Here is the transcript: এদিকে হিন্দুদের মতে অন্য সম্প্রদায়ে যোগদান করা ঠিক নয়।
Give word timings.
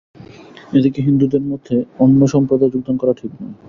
এদিকে 0.73 0.99
হিন্দুদের 1.01 1.43
মতে 1.43 1.75
অন্য 1.99 2.21
সম্প্রদায়ে 2.27 2.73
যোগদান 2.73 2.95
করা 2.97 3.13
ঠিক 3.13 3.31
নয়। 3.33 3.53